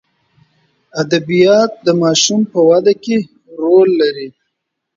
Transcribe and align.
ادبیات 1.01 1.71
د 1.85 1.87
ماشوم 2.01 2.41
په 2.51 2.59
وده 2.69 2.93
کې 3.03 3.17
رول 3.61 3.89
لري. 4.01 4.27